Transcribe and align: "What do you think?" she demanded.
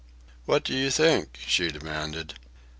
"What 0.45 0.63
do 0.63 0.73
you 0.75 0.89
think?" 0.89 1.37
she 1.45 1.67
demanded. 1.69 2.33